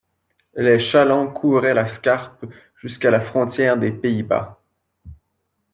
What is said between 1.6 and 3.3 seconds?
la Scarpe jusqu'à la